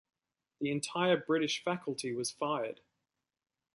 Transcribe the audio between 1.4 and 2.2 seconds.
faculty